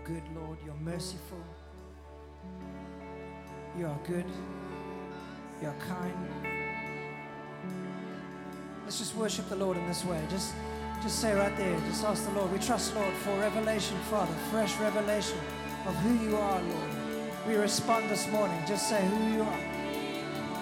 [0.00, 0.58] are good, Lord.
[0.64, 1.42] You're merciful.
[3.78, 4.24] You are good.
[5.62, 6.14] You are kind.
[8.84, 10.20] Let's just worship the Lord in this way.
[10.30, 10.54] Just,
[11.02, 11.78] just say right there.
[11.80, 12.52] Just ask the Lord.
[12.52, 15.38] We trust, Lord, for revelation, Father, fresh revelation
[15.86, 16.90] of who you are, Lord.
[17.46, 18.58] We respond this morning.
[18.66, 19.60] Just say who you are.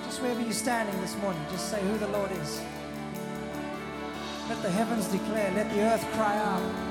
[0.05, 2.62] Just wherever you're standing this morning, just say who the Lord is.
[4.48, 6.88] Let the heavens declare, let the earth cry out.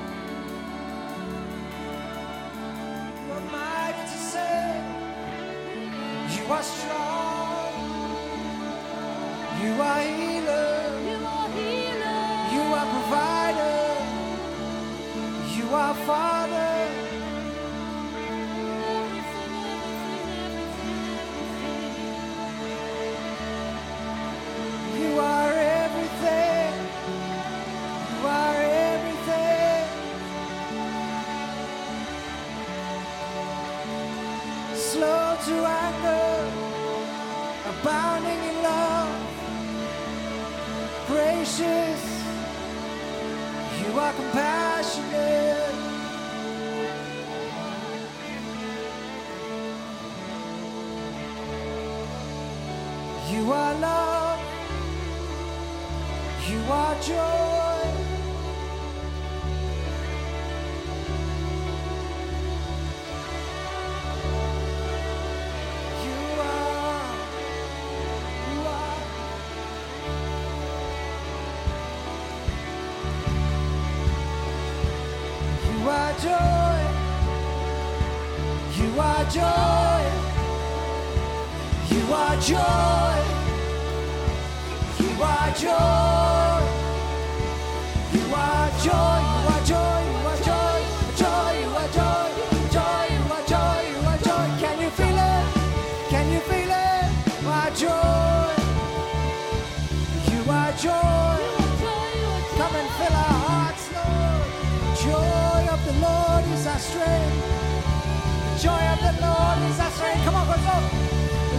[75.66, 76.78] You are joy.
[78.78, 80.02] You are joy.
[81.90, 83.14] You are joy.
[85.00, 86.27] You are joy.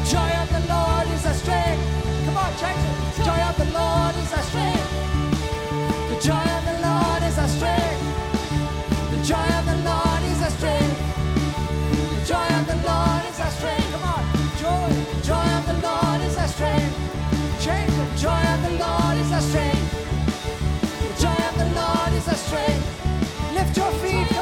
[0.09, 1.85] Joy of the Lord is our strength.
[2.25, 3.17] Come on, it.
[3.17, 4.89] The joy of the Lord is our strength.
[6.09, 8.01] The joy of the Lord is our strength.
[9.13, 10.97] The joy of the Lord is our strength.
[12.17, 13.91] The joy of the Lord is our strength.
[13.93, 14.23] Come on,
[14.57, 14.89] joy.
[15.13, 16.95] The joy of the Lord is our strength.
[17.61, 17.93] Change.
[17.93, 19.89] The joy of the Lord is our strength.
[21.05, 22.85] The joy of the Lord is our strength.
[23.53, 24.38] Lift your feet,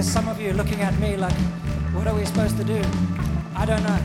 [0.00, 1.36] there's some of you looking at me like,
[1.92, 2.82] what are we supposed to do?
[3.54, 4.00] I don't know.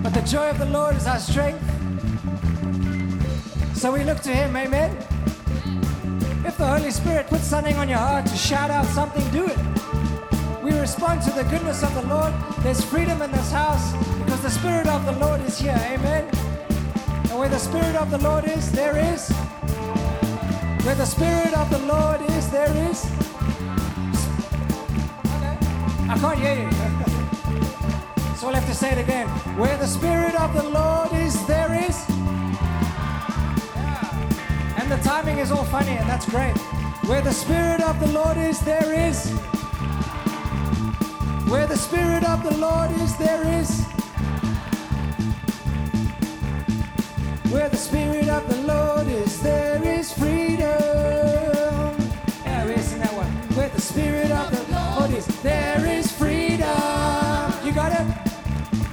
[0.00, 1.60] But the joy of the Lord is our strength.
[3.74, 4.96] So we look to Him, amen?
[6.46, 9.58] If the Holy Spirit puts something on your heart to shout out something, do it.
[10.62, 12.32] We respond to the goodness of the Lord.
[12.60, 16.30] There's freedom in this house because the Spirit of the Lord is here, amen?
[17.28, 19.32] And where the Spirit of the Lord is, there is.
[20.84, 23.29] Where the Spirit of the Lord is, there is.
[26.20, 26.70] Can't you.
[28.36, 29.26] so I'll have to say it again.
[29.56, 31.96] Where the Spirit of the Lord is, there is.
[34.78, 36.54] And the timing is all funny, and that's great.
[37.08, 39.30] Where the Spirit of the Lord is, there is.
[41.48, 43.82] Where the Spirit of the Lord is, there is.
[47.50, 50.68] Where the Spirit of the Lord is, there is freedom.
[52.44, 53.32] Yeah, we're that one.
[53.56, 55.99] Where the Spirit of the Lord is, there is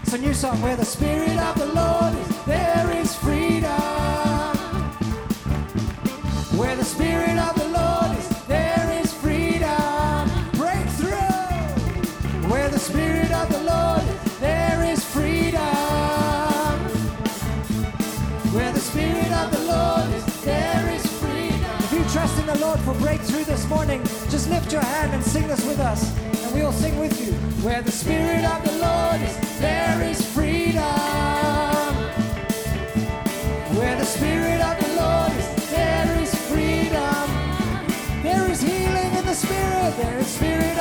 [0.08, 0.62] It's a new song.
[0.62, 3.70] Where the Spirit of the Lord is, there is freedom.
[6.56, 10.30] Where the Spirit of the Lord is, there is freedom.
[10.54, 11.12] Breakthrough.
[12.48, 15.60] Where the Spirit of the Lord is, there is freedom.
[18.56, 21.60] Where the Spirit of the Lord is, there is freedom.
[21.80, 25.22] If you trust in the Lord for breakthrough this morning, just lift your hand and
[25.22, 26.16] sing this with us,
[26.48, 27.34] and we'll sing with you.
[27.64, 30.84] Where the Spirit of the Lord is, there is freedom.
[33.76, 37.26] Where the Spirit of the Lord is, there is freedom.
[38.24, 39.98] There is healing in the Spirit.
[39.98, 40.77] There is Spirit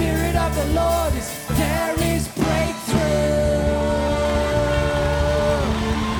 [0.00, 1.28] Spirit of the Lord is,
[1.60, 3.04] there is breakthrough.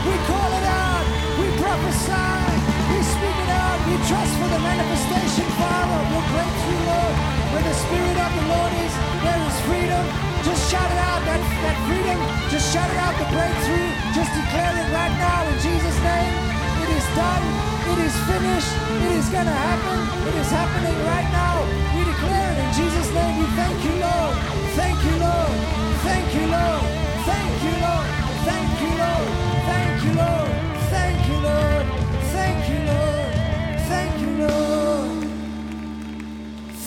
[0.05, 1.05] We call it out,
[1.41, 2.61] we prophesy,
[2.93, 7.17] we speak it out, we trust for the manifestation, Father, of your breakthrough, Lord.
[7.57, 8.93] Where the Spirit of the Lord is,
[9.25, 10.05] there is freedom.
[10.45, 12.21] Just shout it out, that, that freedom.
[12.53, 13.89] Just shout it out, the breakthrough.
[14.13, 16.33] Just declare it right now in Jesus' name.
[16.85, 17.45] It is done.
[17.97, 18.73] It is finished.
[19.09, 19.99] It is going to happen.
[20.29, 21.65] It is happening right now.
[21.97, 22.00] We
[22.73, 23.39] Jesus' name.
[23.39, 24.37] We thank you, Lord.
[24.79, 25.55] Thank you, Lord.
[26.07, 26.83] Thank you, Lord.
[27.27, 28.07] Thank you, Lord.
[28.47, 29.31] Thank you, Lord.
[29.71, 30.51] Thank you, Lord.
[30.95, 31.87] Thank you, Lord.
[32.35, 33.33] Thank you, Lord.
[33.91, 35.25] Thank you, Lord.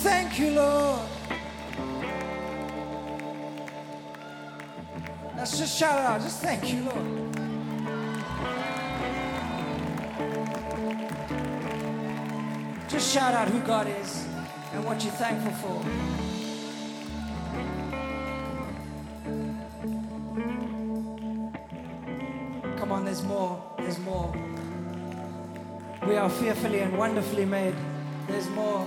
[0.04, 1.08] Thank you, Lord.
[5.36, 6.22] Let's just shout it out.
[6.22, 7.24] Just thank you, Lord.
[12.88, 14.33] Just shout out who God is
[14.74, 15.84] and what you're thankful for.
[22.78, 23.64] Come on, there's more.
[23.78, 24.34] There's more.
[26.08, 27.76] We are fearfully and wonderfully made.
[28.28, 28.86] There's more.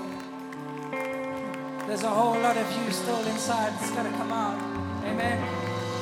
[1.87, 3.73] There's a whole lot of you still inside.
[3.81, 4.59] It's got to come out.
[5.05, 5.38] Amen.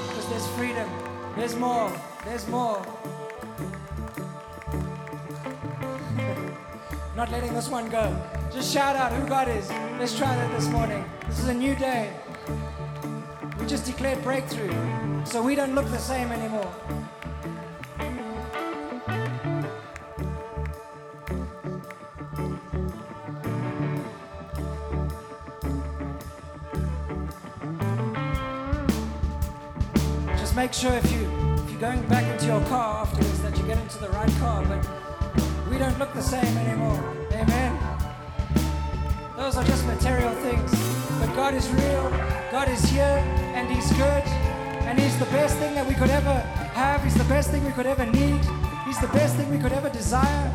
[0.09, 0.89] Because there's freedom.
[1.37, 1.93] There's more.
[2.25, 2.83] There's more.
[7.17, 8.13] Not letting this one go.
[8.53, 9.71] Just shout out who God is.
[10.01, 11.05] Let's try that this morning.
[11.29, 12.13] This is a new day.
[13.61, 14.75] We just declared breakthrough.
[15.25, 16.75] So we don't look the same anymore.
[30.37, 33.65] Just make sure if you if you're going back into your car afterwards that you
[33.65, 35.04] get into the right car, but
[35.75, 37.03] we don't look the same anymore.
[37.33, 37.77] Amen.
[39.37, 40.71] Those are just material things.
[41.19, 42.11] But God is real,
[42.53, 43.19] God is here,
[43.57, 44.25] and He's good,
[44.87, 46.37] and He's the best thing that we could ever
[46.79, 47.03] have.
[47.03, 48.41] He's the best thing we could ever need.
[48.87, 50.49] He's the best thing we could ever desire.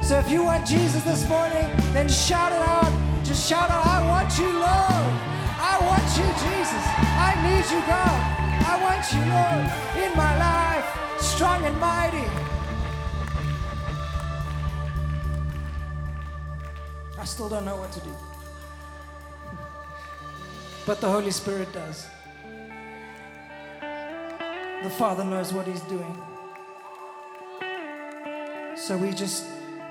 [0.00, 2.92] So if you want Jesus this morning, then shout it out.
[3.24, 5.12] Just shout out, I want you, Lord.
[5.60, 6.84] I want you, Jesus.
[7.28, 8.20] I need you, God.
[8.72, 9.64] I want you, Lord,
[10.02, 10.88] in my life,
[11.20, 12.42] strong and mighty.
[17.22, 18.12] I still don't know what to do.
[20.84, 22.08] But the Holy Spirit does.
[24.82, 26.20] The Father knows what He's doing.
[28.74, 29.44] So we just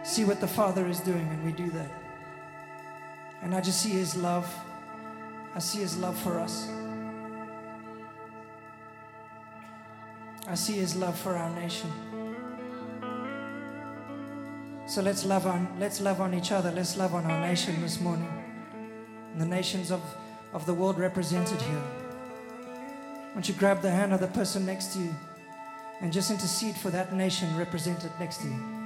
[0.04, 1.90] see what the Father is doing and we do that.
[3.42, 4.54] And I just see His love.
[5.56, 6.68] I see His love for us.
[10.50, 12.11] I see His love for our nation.
[14.86, 16.72] So let's love on let's love on each other.
[16.72, 18.32] Let's love on our nation this morning.
[19.32, 20.02] And the nations of,
[20.54, 21.84] of the world represented here.
[23.34, 25.16] Won't you grab the hand of the person next to you
[26.02, 28.60] and just intercede for that nation represented next to you?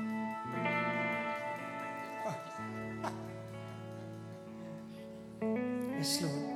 [5.98, 6.55] Yes, Lord.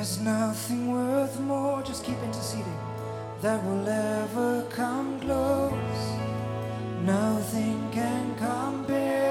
[0.00, 2.78] There's nothing worth more, just keep interceding,
[3.42, 6.02] that will ever come close.
[7.04, 9.29] Nothing can compare.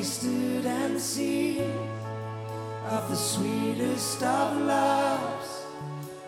[0.00, 1.70] tasted and seen
[2.88, 5.50] of the sweetest of loves,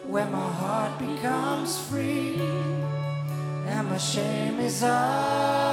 [0.06, 2.36] where my heart becomes free
[3.66, 5.71] and my shame is up.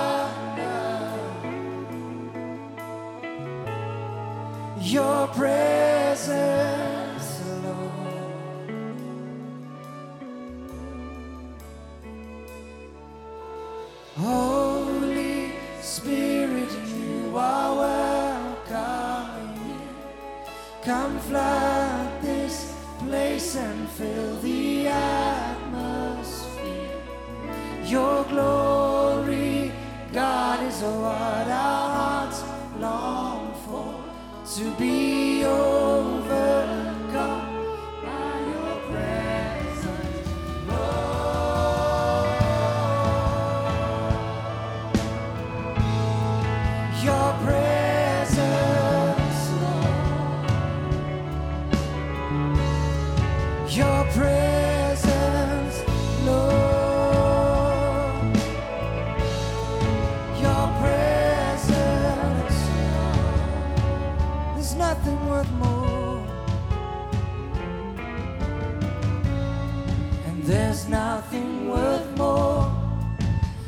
[70.49, 72.73] There's nothing worth more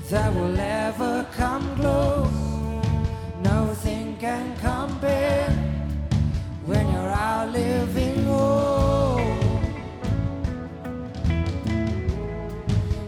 [0.10, 2.32] that will ever come close.
[3.44, 5.52] Nothing can compare
[6.66, 9.38] when you're out living home.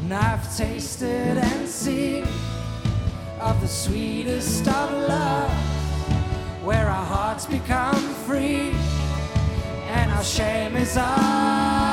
[0.02, 2.26] And I've tasted and seen
[3.48, 5.50] of the sweetest of love,
[6.66, 8.76] where our hearts become free
[9.88, 11.87] and our shame is ours.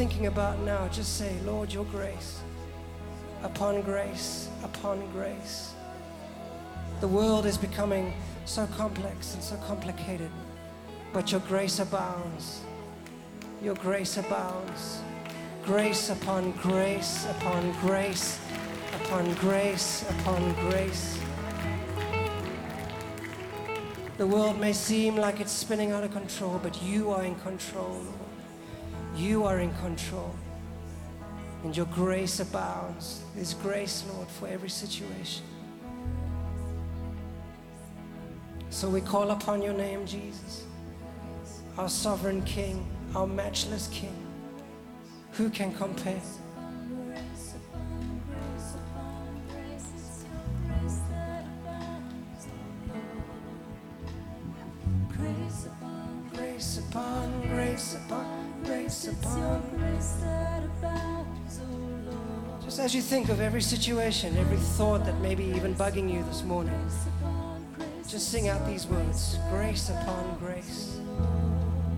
[0.00, 2.40] Thinking about now, just say, Lord, your grace,
[3.42, 5.74] upon grace, upon grace.
[7.02, 8.14] The world is becoming
[8.46, 10.30] so complex and so complicated,
[11.12, 12.62] but your grace abounds.
[13.62, 15.02] Your grace abounds.
[15.66, 18.40] Grace upon grace upon grace
[18.94, 21.18] upon grace upon grace.
[24.16, 27.90] The world may seem like it's spinning out of control, but you are in control,
[27.90, 28.29] Lord.
[29.20, 30.34] You are in control.
[31.62, 33.22] And your grace abounds.
[33.34, 35.44] There's grace, Lord, for every situation.
[38.70, 40.64] So we call upon your name, Jesus,
[41.76, 44.16] our sovereign King, our matchless King.
[45.32, 46.22] Who can compare?
[63.10, 66.80] Think of every situation, every thought that may be even bugging you this morning,
[68.08, 71.00] just sing out these words grace upon grace.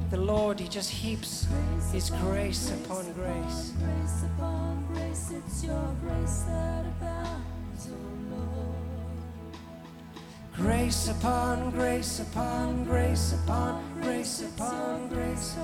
[0.08, 1.46] The Lord, He just heaps
[1.92, 3.74] His grace upon grace.
[3.78, 4.62] grace upon.
[10.54, 15.56] Grace upon grace upon grace upon grace upon grace.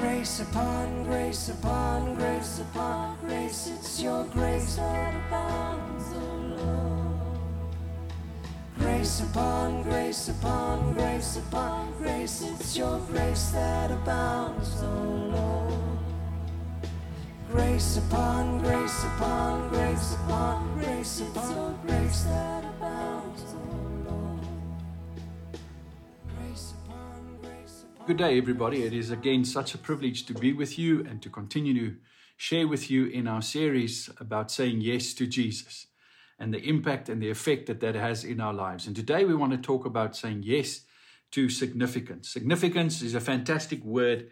[0.00, 3.66] Grace upon grace upon grace upon grace.
[3.66, 4.76] It's your grace.
[4.76, 7.38] that abounds, oh Lord.
[8.78, 12.42] Grace upon grace upon grace upon grace.
[12.42, 15.98] It's your grace that abounds, oh Lord.
[17.50, 22.67] Grace upon grace upon grace upon grace upon grace that
[28.08, 28.84] Good day, everybody.
[28.84, 31.96] It is again such a privilege to be with you and to continue to
[32.38, 35.88] share with you in our series about saying yes to Jesus.
[36.38, 38.86] and the impact and the effect that that has in our lives.
[38.86, 40.86] And today we want to talk about saying yes
[41.32, 42.30] to significance.
[42.30, 44.30] Significance is a fantastic word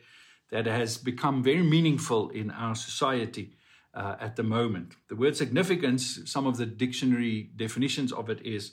[0.50, 3.52] that has become very meaningful in our society
[3.92, 4.94] uh, at the moment.
[5.10, 8.72] The word significance, some of the dictionary definitions of it is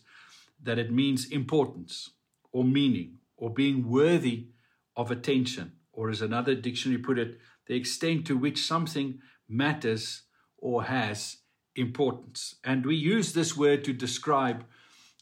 [0.62, 2.12] that it means importance
[2.54, 4.48] or meaning or being worthy
[4.96, 10.24] of attention, or as another dictionary put it, the extent to which something matters
[10.58, 11.38] or has
[11.76, 12.56] importance.
[12.64, 14.66] And we use this word to describe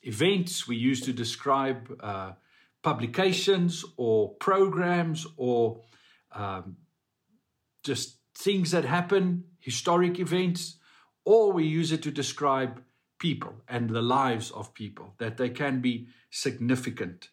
[0.03, 2.31] events, we use to describe uh,
[2.81, 5.81] publications or programs or
[6.33, 6.77] um,
[7.83, 10.77] just things that happen, historic events,
[11.25, 12.81] or we use it to describe
[13.19, 17.29] people and the lives of people, that they can be significant.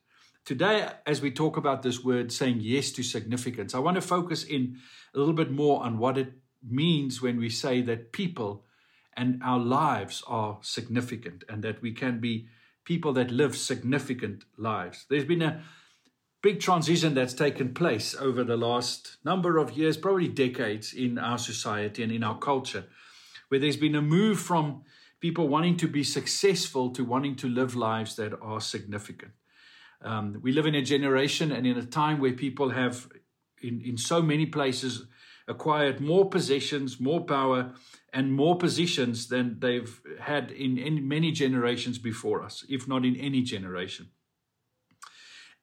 [0.49, 4.45] Today, as we talk about this word saying yes to significance, I want to focus
[4.45, 4.79] in
[5.15, 6.33] a little bit more on what it
[6.67, 8.65] means when we say that people
[9.15, 12.49] and our lives are significant and that we can be
[12.87, 15.05] people that live significant lives.
[15.11, 15.61] There's been a
[16.43, 21.37] big transition that's taken place over the last number of years, probably decades, in our
[21.37, 22.87] society and in our culture,
[23.49, 24.85] where there's been a move from
[25.21, 29.33] people wanting to be successful to wanting to live lives that are significant.
[30.03, 33.09] Um, we live in a generation and in a time where people have,
[33.63, 35.07] in, in so many places,
[35.49, 37.73] acquired more possessions, more power,
[38.13, 43.17] and more positions than they've had in, in many generations before us, if not in
[43.17, 44.11] any generation.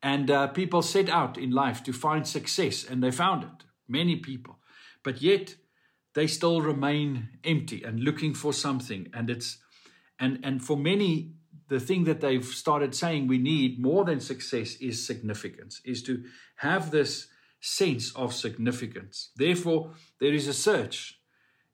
[0.02, 4.18] And uh, people set out in life to find success, and they found it, many
[4.18, 4.60] people.
[5.04, 5.56] But yet,
[6.14, 9.08] they still remain empty and looking for something.
[9.14, 9.58] And it's
[10.20, 11.34] and and for many,
[11.68, 16.24] the thing that they've started saying we need more than success is significance, is to
[16.58, 17.28] have this
[17.60, 19.32] sense of significance.
[19.36, 21.20] Therefore, there is a search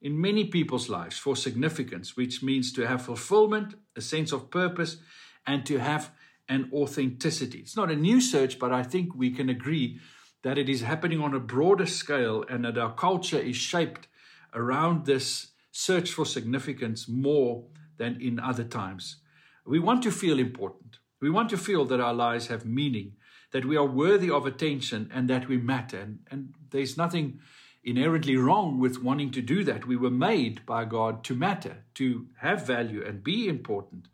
[0.01, 4.97] in many people's lives for significance, which means to have fulfillment, a sense of purpose,
[5.45, 6.11] and to have
[6.47, 7.59] an authenticity.
[7.59, 9.99] It's not a new search, but I think we can agree
[10.43, 14.07] that it is happening on a broader scale and that our culture is shaped
[14.53, 17.65] around this search for significance more
[17.97, 19.17] than in other times.
[19.65, 20.97] We want to feel important.
[21.19, 23.13] We want to feel that our lives have meaning,
[23.51, 25.99] that we are worthy of attention, and that we matter.
[25.99, 27.39] And, and there's nothing
[27.83, 29.87] inherently wrong with wanting to do that.
[29.87, 34.07] We were made by God to matter, to have value, and be important.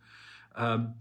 [0.56, 0.96] Um,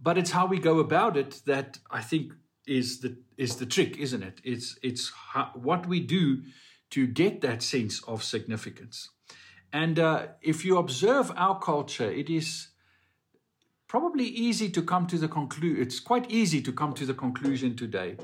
[0.00, 2.32] but it's how we go about it that I think
[2.66, 4.40] is the is the trick, isn't it?
[4.44, 6.42] It's it's how, what we do
[6.90, 9.10] to get that sense of significance.
[9.72, 12.68] And uh, if you observe our culture, it is
[13.88, 15.82] probably easy to come to the conclusion.
[15.82, 18.16] It's quite easy to come to the conclusion today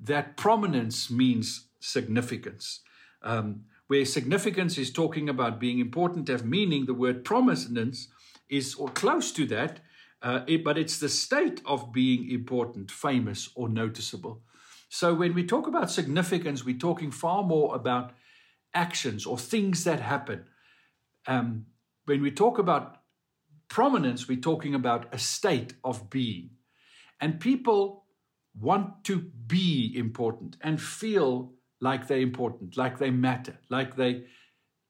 [0.00, 2.80] that prominence means significance.
[3.22, 8.08] Um, where significance is talking about being important, have meaning, the word prominence
[8.48, 9.80] is or close to that
[10.24, 14.40] uh, it, but it's the state of being important, famous, or noticeable.
[14.88, 18.12] So when we talk about significance, we're talking far more about
[18.72, 20.46] actions or things that happen.
[21.26, 21.66] Um,
[22.06, 23.02] when we talk about
[23.74, 26.50] prominence, we're talking about a state of being.
[27.20, 28.04] And people
[28.60, 29.16] want to
[29.48, 34.26] be important and feel like they're important, like they matter, like they,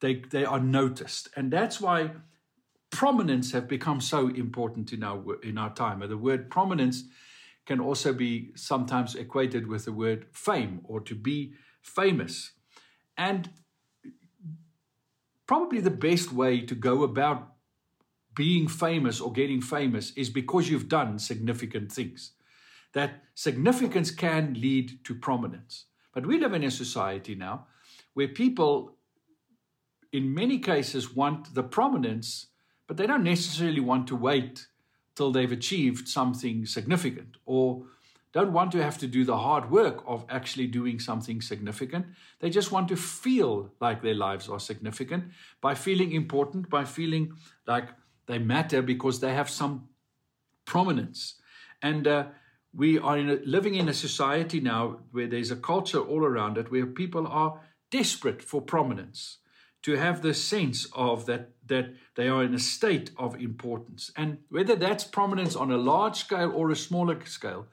[0.00, 1.30] they, they are noticed.
[1.34, 2.10] And that's why
[2.90, 6.02] prominence have become so important in our in our time.
[6.02, 7.04] And The word prominence
[7.64, 12.52] can also be sometimes equated with the word fame or to be famous.
[13.16, 13.48] And
[15.46, 17.53] probably the best way to go about
[18.34, 22.32] being famous or getting famous is because you've done significant things.
[22.92, 25.86] That significance can lead to prominence.
[26.12, 27.66] But we live in a society now
[28.14, 28.96] where people,
[30.12, 32.48] in many cases, want the prominence
[32.86, 34.66] but they don't necessarily want to wait
[35.14, 37.84] till they've achieved something significant or
[38.32, 42.04] don't want to have to do the hard work of actually doing something significant.
[42.40, 45.24] They just want to feel like their lives are significant
[45.60, 47.34] by feeling important, by feeling
[47.66, 47.90] like
[48.26, 49.88] they matter because they have some
[50.64, 51.34] prominence.
[51.82, 52.26] And uh,
[52.74, 56.58] we are in a, living in a society now where there's a culture all around
[56.58, 57.60] it where people are
[57.90, 59.38] desperate for prominence
[59.82, 64.38] to have the sense of that that they are in a state of importance and
[64.50, 67.66] whether that's prominence on a large scale or a smaller scale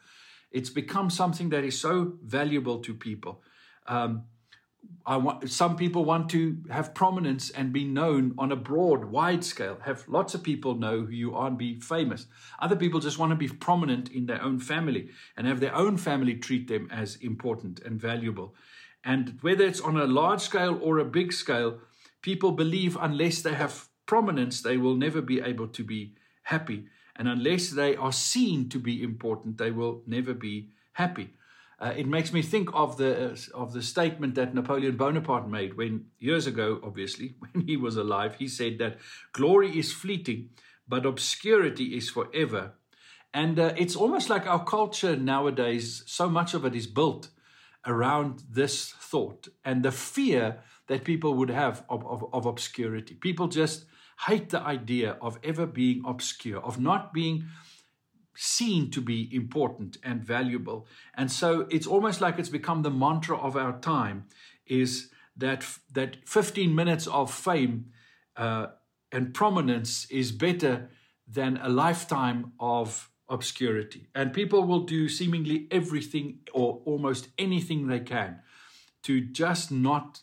[0.51, 3.41] it's become something that is so valuable to people
[3.87, 4.23] um,
[5.05, 9.43] I want, some people want to have prominence and be known on a broad, wide
[9.43, 12.27] scale, have lots of people know who you are and be famous.
[12.59, 15.97] Other people just want to be prominent in their own family and have their own
[15.97, 18.53] family treat them as important and valuable.
[19.03, 21.79] And whether it's on a large scale or a big scale,
[22.21, 26.13] people believe unless they have prominence, they will never be able to be
[26.43, 26.85] happy.
[27.15, 31.33] And unless they are seen to be important, they will never be happy.
[31.81, 35.75] Uh, it makes me think of the uh, of the statement that Napoleon Bonaparte made
[35.75, 38.35] when years ago, obviously, when he was alive.
[38.35, 38.97] He said that
[39.33, 40.49] glory is fleeting,
[40.87, 42.73] but obscurity is forever.
[43.33, 46.03] And uh, it's almost like our culture nowadays.
[46.05, 47.29] So much of it is built
[47.87, 53.15] around this thought and the fear that people would have of, of, of obscurity.
[53.15, 53.85] People just
[54.27, 57.45] hate the idea of ever being obscure, of not being
[58.35, 60.87] seen to be important and valuable.
[61.13, 64.25] And so it's almost like it's become the mantra of our time
[64.65, 67.91] is that that 15 minutes of fame
[68.37, 68.67] uh,
[69.11, 70.89] and prominence is better
[71.27, 74.07] than a lifetime of obscurity.
[74.13, 78.39] And people will do seemingly everything or almost anything they can
[79.03, 80.21] to just not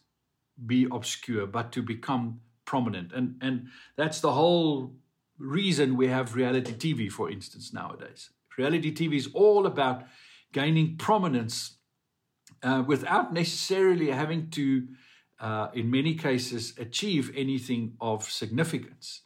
[0.66, 3.12] be obscure, but to become prominent.
[3.12, 4.94] And, and that's the whole
[5.38, 8.30] reason we have reality TV, for instance, nowadays.
[8.56, 10.04] Reality TV is all about
[10.52, 11.76] gaining prominence
[12.62, 14.88] uh, without necessarily having to,
[15.40, 19.22] uh, in many cases, achieve anything of significance.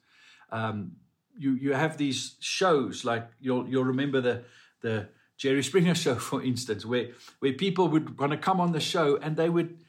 [0.51, 0.92] Um,
[1.38, 4.44] you you have these shows like you'll you'll remember the
[4.83, 8.81] the Jerry Springer show, for instance, where where people would want to come on the
[8.81, 9.82] show and they would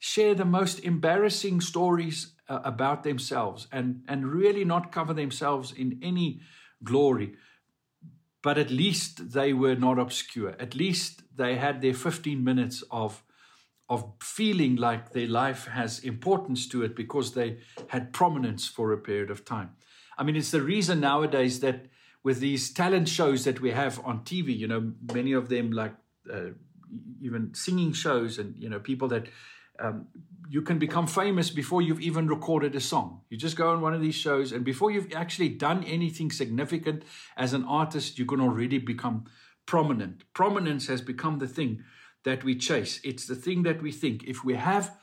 [0.00, 6.00] share the most embarrassing stories uh, about themselves and and really not cover themselves in
[6.02, 6.40] any
[6.82, 7.34] glory.
[8.42, 10.56] But at least they were not obscure.
[10.58, 13.22] At least they had their 15 minutes of
[13.88, 17.58] of feeling like their life has importance to it because they
[17.88, 19.70] had prominence for a period of time.
[20.16, 21.86] I mean it's the reason nowadays that
[22.22, 25.94] with these talent shows that we have on tv you know many of them like
[26.30, 26.50] uh,
[27.22, 29.26] even singing shows and you know people that
[29.80, 30.06] um,
[30.48, 33.20] you can become famous before you've even recorded a song.
[33.30, 37.04] You just go on one of these shows, and before you've actually done anything significant
[37.36, 39.26] as an artist, you can already become
[39.66, 40.24] prominent.
[40.34, 41.84] Prominence has become the thing
[42.24, 44.24] that we chase, it's the thing that we think.
[44.24, 44.96] If we have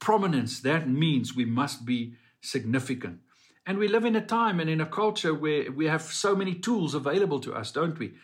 [0.00, 3.20] prominence, that means we must be significant.
[3.66, 6.54] And we live in a time and in a culture where we have so many
[6.54, 8.14] tools available to us, don't we?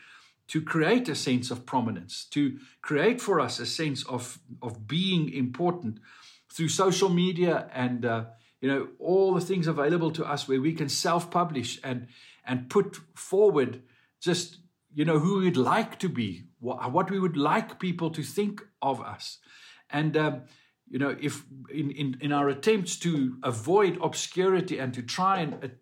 [0.51, 5.33] To create a sense of prominence, to create for us a sense of, of being
[5.33, 6.01] important
[6.53, 8.25] through social media and uh,
[8.61, 12.09] you know all the things available to us where we can self-publish and
[12.45, 13.83] and put forward
[14.21, 14.59] just
[14.95, 19.01] you know who we'd like to be what, we would like people to think of
[19.01, 19.39] us.
[19.89, 20.43] And um,
[20.91, 25.73] you know if in, in in our attempts to avoid obscurity and to try and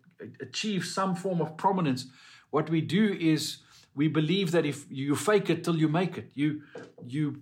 [0.41, 2.07] achieve some form of prominence
[2.51, 3.57] what we do is
[3.99, 6.49] we believe that if you fake it till you make it you
[7.15, 7.41] you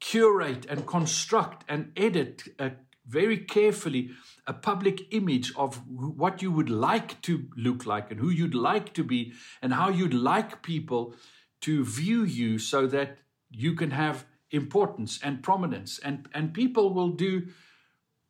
[0.00, 2.70] curate and construct and edit uh,
[3.06, 4.10] very carefully
[4.46, 5.80] a public image of
[6.22, 9.88] what you would like to look like and who you'd like to be and how
[9.88, 11.14] you'd like people
[11.60, 13.18] to view you so that
[13.50, 15.98] you can have importance and prominence.
[15.98, 17.48] And and people will do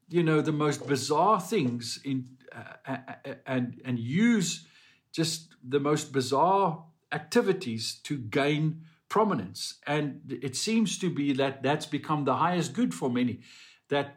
[0.08, 4.66] you know the most bizarre things in uh, uh, uh, and and use
[5.12, 9.78] just the most bizarre activities to gain prominence.
[9.86, 13.40] And it seems to be that that's become the highest good for many.
[13.88, 14.16] That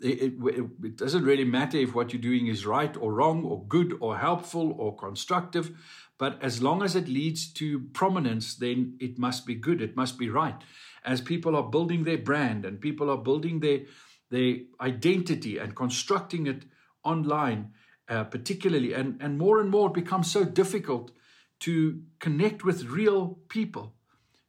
[0.00, 3.64] it, it, it, doesn't really matter if what you're doing is right or wrong or
[3.66, 5.70] good or helpful or constructive,
[6.18, 10.18] but as long as it leads to prominence, then it must be good, it must
[10.18, 10.60] be right.
[11.04, 13.80] As people are building their brand and people are building their,
[14.30, 16.64] their identity and constructing it
[17.04, 17.72] online,
[18.08, 21.12] uh, particularly, and, and more and more it becomes so difficult
[21.64, 23.94] to connect with real people,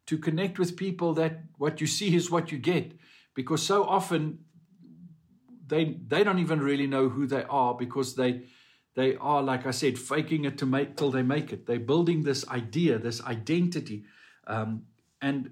[0.05, 2.91] to connect with people that what you see is what you get,
[3.33, 4.39] because so often
[5.67, 8.43] they they don't even really know who they are because they
[8.95, 11.65] they are like I said faking it to make till they make it.
[11.65, 14.03] They're building this idea, this identity,
[14.45, 14.83] um,
[15.21, 15.51] and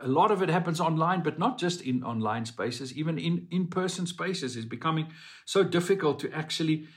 [0.00, 3.66] a lot of it happens online, but not just in online spaces, even in in
[3.66, 4.56] person spaces.
[4.56, 5.08] Is becoming
[5.44, 6.88] so difficult to actually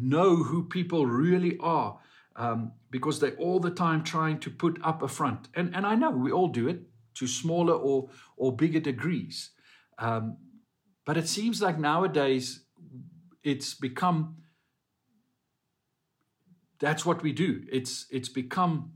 [0.00, 2.00] know who people really are
[2.36, 5.48] um, because they're all the time trying to put up a front.
[5.54, 6.82] And, and I know we all do it
[7.14, 9.50] to smaller or, or bigger degrees.
[9.98, 10.36] Um,
[11.04, 12.64] but it seems like nowadays
[13.42, 14.36] it's become
[16.78, 17.62] that's what we do.
[17.70, 18.92] It's, it's become,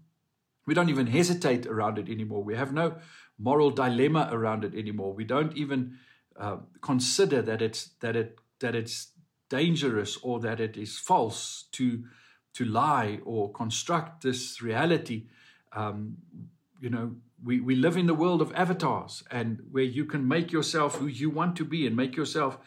[0.66, 2.42] we don't even hesitate around it anymore.
[2.42, 2.96] We have no
[3.38, 5.14] moral dilemma around it anymore.
[5.14, 5.98] We don't even
[6.38, 9.12] uh, consider that it's, that, it, that it's
[9.48, 12.04] dangerous or that it is false to
[12.54, 15.26] to lie or construct this reality.
[15.72, 16.16] Um,
[16.80, 20.52] you know, we, we live in the world of avatars and where you can make
[20.52, 22.58] yourself who you want to be and make yourself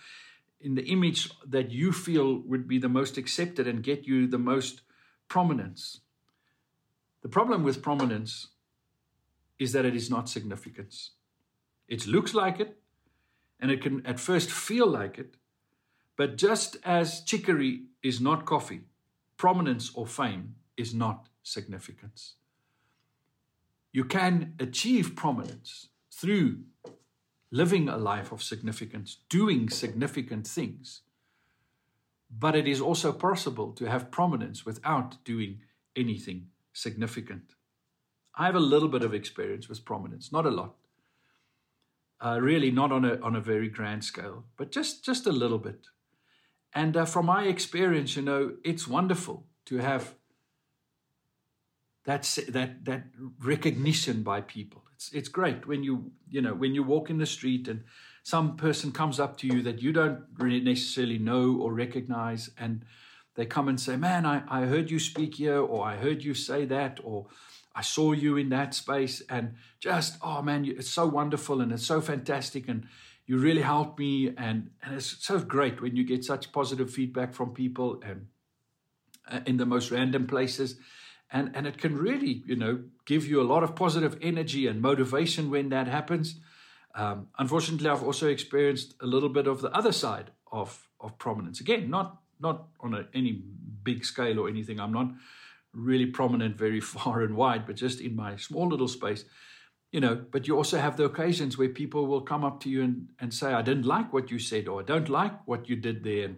[0.61, 4.37] in the image that you feel would be the most accepted and get you the
[4.37, 4.81] most
[5.27, 5.99] prominence.
[7.21, 8.49] The problem with prominence
[9.59, 11.11] is that it is not significance.
[11.87, 12.77] It looks like it,
[13.59, 15.35] and it can at first feel like it,
[16.17, 18.81] but just as chicory is not coffee,
[19.37, 22.35] prominence or fame is not significance.
[23.91, 26.63] You can achieve prominence through
[27.51, 31.01] living a life of significance, doing significant things.
[32.29, 35.59] But it is also possible to have prominence without doing
[35.95, 37.53] anything significant.
[38.35, 40.73] I have a little bit of experience with prominence, not a lot.
[42.19, 45.59] Uh, really, not on a on a very grand scale, but just just a little
[45.59, 45.87] bit.
[46.75, 50.15] And uh, from my experience, you know, it's wonderful to have
[52.05, 53.03] that that that
[53.39, 54.83] recognition by people.
[54.93, 57.83] It's it's great when you you know when you walk in the street and
[58.23, 62.85] some person comes up to you that you don't really necessarily know or recognize, and
[63.35, 66.33] they come and say, "Man, I, I heard you speak here," or "I heard you
[66.33, 67.27] say that," or
[67.75, 71.85] "I saw you in that space," and just oh man, it's so wonderful and it's
[71.85, 72.87] so fantastic, and
[73.25, 77.33] you really helped me, and and it's so great when you get such positive feedback
[77.33, 78.27] from people and
[79.31, 80.77] uh, in the most random places.
[81.31, 84.81] And and it can really you know give you a lot of positive energy and
[84.81, 86.39] motivation when that happens.
[86.95, 91.59] Um, unfortunately i've also experienced a little bit of the other side of of prominence.
[91.59, 93.41] Again not not on a, any
[93.83, 94.79] big scale or anything.
[94.79, 95.11] I'm not
[95.73, 99.25] really prominent very far and wide but just in my small little space
[99.93, 102.83] you know but you also have the occasions where people will come up to you
[102.83, 105.77] and, and say i didn't like what you said or i don't like what you
[105.77, 106.37] did there and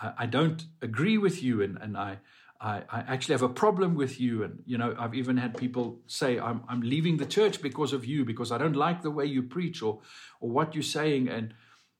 [0.00, 2.18] i, I don't agree with you and, and i
[2.62, 4.44] I, I actually have a problem with you.
[4.44, 8.04] And, you know, I've even had people say, I'm, I'm leaving the church because of
[8.04, 10.00] you, because I don't like the way you preach or,
[10.40, 11.28] or what you're saying.
[11.28, 11.54] And,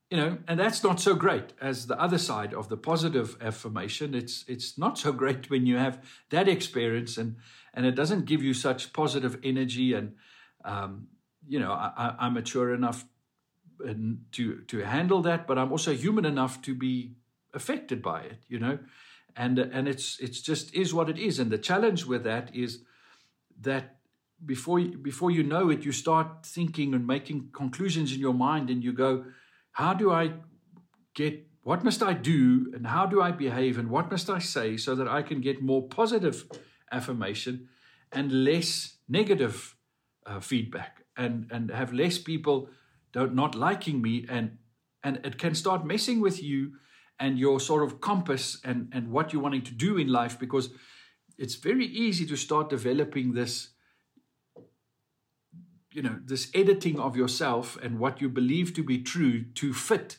[0.09, 4.15] you know, and that's not so great as the other side of the positive affirmation.
[4.15, 7.35] It's, it's not so great when you have that experience and,
[7.73, 9.93] and it doesn't give you such positive energy.
[9.93, 10.13] And,
[10.63, 11.07] um,
[11.47, 13.05] you know, I, I'm mature enough
[14.31, 17.15] to, to handle that, but I'm also human enough to be
[17.53, 18.79] affected by it, you know?
[19.35, 21.39] And and it's it's just is what it is.
[21.39, 22.83] And the challenge with that is
[23.61, 23.97] that
[24.45, 28.69] before you, before you know it you start thinking and making conclusions in your mind
[28.69, 29.25] and you go
[29.73, 30.31] how do i
[31.13, 34.75] get what must i do and how do i behave and what must i say
[34.75, 36.45] so that i can get more positive
[36.91, 37.67] affirmation
[38.11, 39.75] and less negative
[40.25, 42.69] uh, feedback and and have less people
[43.11, 44.57] don't not liking me and
[45.03, 46.73] and it can start messing with you
[47.19, 50.69] and your sort of compass and, and what you're wanting to do in life because
[51.37, 53.69] it's very easy to start developing this
[55.91, 60.17] you know this editing of yourself and what you believe to be true to fit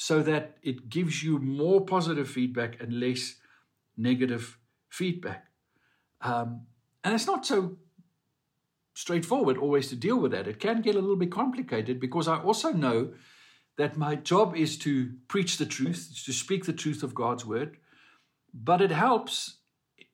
[0.00, 3.34] so that it gives you more positive feedback and less
[3.96, 4.56] negative
[4.88, 5.46] feedback.
[6.20, 6.66] Um,
[7.02, 7.78] and it's not so
[9.04, 12.36] straightforward always to deal with that it can get a little bit complicated because i
[12.48, 12.98] also know
[13.78, 17.78] that my job is to preach the truth, to speak the truth of God's word.
[18.52, 19.58] But it helps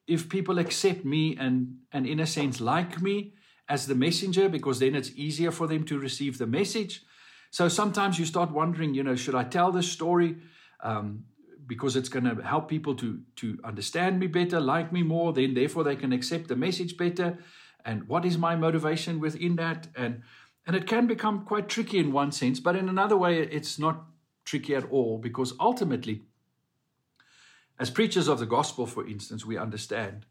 [0.07, 3.33] if people accept me and, and in a sense, like me
[3.67, 7.01] as the messenger, because then it's easier for them to receive the message.
[7.49, 10.37] So sometimes you start wondering, you know, should I tell this story?
[10.83, 11.25] Um,
[11.65, 15.55] because it's going to help people to, to understand me better, like me more, then
[15.55, 17.39] therefore they can accept the message better.
[17.85, 19.87] And what is my motivation within that?
[19.95, 20.23] And
[20.67, 24.05] and it can become quite tricky in one sense, but in another way, it's not
[24.45, 26.23] tricky at all because ultimately,
[27.77, 30.25] as preachers of the gospel, for instance, we understand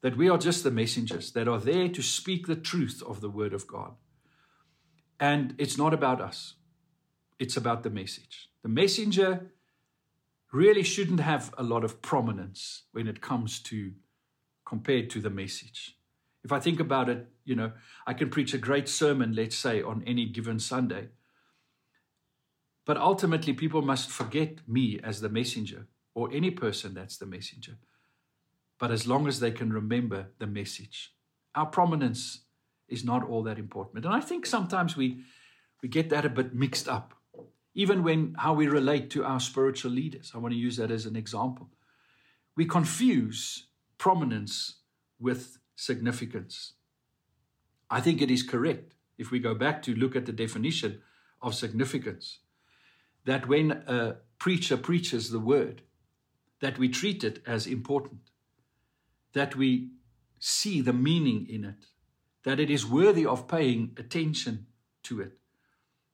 [0.00, 3.30] that we are just the messengers that are there to speak the truth of the
[3.30, 3.94] word of God.
[5.20, 6.54] And it's not about us,
[7.38, 8.50] it's about the message.
[8.62, 9.52] The messenger
[10.52, 13.92] really shouldn't have a lot of prominence when it comes to
[14.64, 15.97] compared to the message.
[16.44, 17.72] If I think about it, you know,
[18.06, 21.08] I can preach a great sermon, let's say, on any given Sunday.
[22.84, 27.76] But ultimately, people must forget me as the messenger or any person that's the messenger.
[28.78, 31.14] But as long as they can remember the message,
[31.54, 32.42] our prominence
[32.88, 34.04] is not all that important.
[34.04, 35.20] And I think sometimes we,
[35.82, 37.14] we get that a bit mixed up,
[37.74, 40.32] even when how we relate to our spiritual leaders.
[40.34, 41.68] I want to use that as an example.
[42.56, 43.66] We confuse
[43.98, 44.76] prominence
[45.20, 46.72] with significance.
[47.88, 51.00] I think it is correct, if we go back to look at the definition
[51.40, 52.40] of significance,
[53.24, 55.82] that when a preacher preaches the word,
[56.60, 58.30] that we treat it as important,
[59.34, 59.90] that we
[60.40, 61.86] see the meaning in it,
[62.42, 64.66] that it is worthy of paying attention
[65.04, 65.38] to it,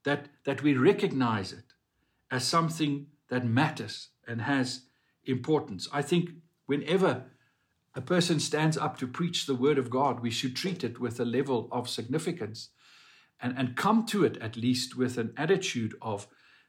[0.04, 1.72] that, that we recognize it
[2.30, 4.82] as something that matters and has
[5.24, 5.88] importance.
[5.90, 6.30] I think
[6.66, 7.24] whenever
[7.94, 11.20] a person stands up to preach the word of God, we should treat it with
[11.20, 12.70] a level of significance
[13.40, 16.26] and, and come to it at least with an attitude of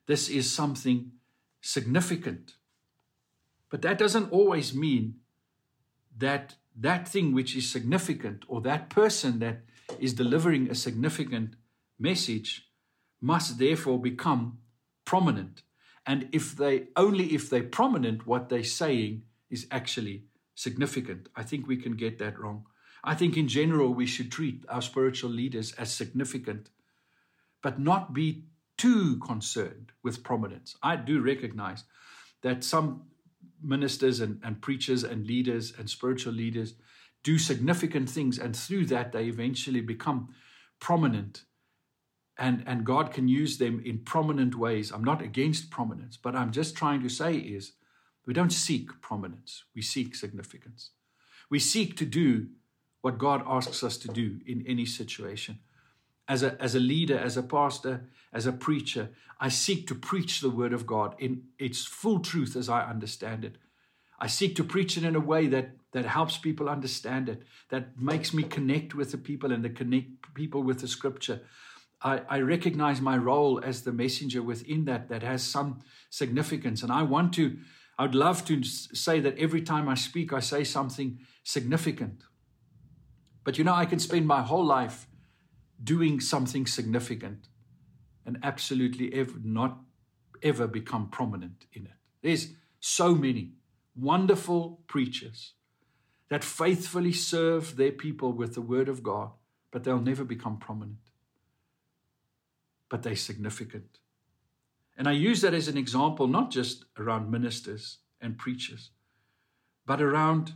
[0.07, 1.11] this is something
[1.61, 2.55] significant.
[3.69, 5.15] But that doesn't always mean
[6.17, 9.61] that that thing which is significant or that person that
[9.99, 11.55] is delivering a significant
[11.97, 12.69] message
[13.21, 14.59] must therefore become
[15.05, 15.63] prominent.
[16.05, 20.25] And if they only if they're prominent, what they're saying is actually
[20.55, 21.29] significant.
[21.35, 22.65] I think we can get that wrong.
[23.03, 26.69] I think in general we should treat our spiritual leaders as significant,
[27.61, 28.45] but not be
[28.77, 30.75] too concerned with prominence.
[30.81, 31.83] I do recognize
[32.41, 33.03] that some
[33.61, 36.75] ministers and, and preachers and leaders and spiritual leaders
[37.23, 40.29] do significant things, and through that, they eventually become
[40.79, 41.43] prominent.
[42.37, 44.91] And, and God can use them in prominent ways.
[44.91, 47.73] I'm not against prominence, but I'm just trying to say is
[48.25, 50.91] we don't seek prominence, we seek significance.
[51.49, 52.47] We seek to do
[53.01, 55.59] what God asks us to do in any situation.
[56.27, 59.09] As a, as a leader, as a pastor, as a preacher,
[59.39, 63.45] I seek to preach the word of God in its full truth as I understand
[63.45, 63.57] it.
[64.19, 67.99] I seek to preach it in a way that, that helps people understand it, that
[67.99, 71.41] makes me connect with the people and to connect people with the scripture.
[72.01, 76.81] I, I recognize my role as the messenger within that that has some significance.
[76.81, 77.57] And I want to,
[77.97, 82.23] I would love to say that every time I speak, I say something significant.
[83.43, 85.07] But you know, I can spend my whole life
[85.81, 87.47] doing something significant
[88.25, 89.79] and absolutely ever not
[90.43, 91.93] ever become prominent in it.
[92.21, 93.53] There's so many
[93.95, 95.53] wonderful preachers
[96.29, 99.31] that faithfully serve their people with the word of God,
[99.71, 100.97] but they'll never become prominent.
[102.89, 103.99] But they're significant.
[104.97, 108.91] And I use that as an example, not just around ministers and preachers,
[109.85, 110.53] but around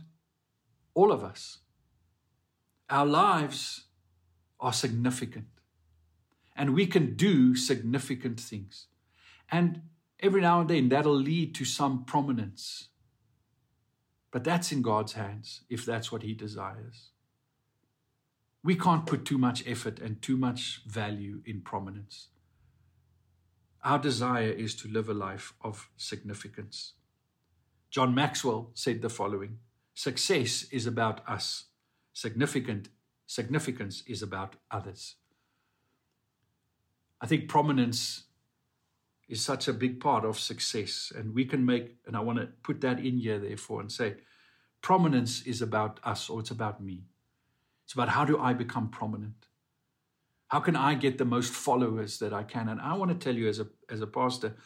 [0.94, 1.58] all of us.
[2.88, 3.84] Our lives
[4.58, 5.46] are significant,
[6.56, 8.86] and we can do significant things.
[9.50, 9.82] And
[10.18, 12.88] every now and then that'll lead to some prominence.
[14.30, 17.10] But that's in God's hands if that's what He desires.
[18.62, 22.28] We can't put too much effort and too much value in prominence.
[23.82, 26.94] Our desire is to live a life of significance.
[27.90, 29.58] John Maxwell said the following
[29.94, 31.64] Success is about us,
[32.12, 32.88] significant,
[33.26, 35.16] significance is about others.
[37.20, 38.24] I think prominence
[39.28, 42.46] is such a big part of success, and we can make, and I want to
[42.62, 44.16] put that in here, therefore, and say
[44.82, 47.04] prominence is about us or it's about me.
[47.84, 49.46] It's about how do I become prominent?
[50.50, 52.68] How can I get the most followers that I can?
[52.68, 54.56] And I want to tell you, as a, as a pastor,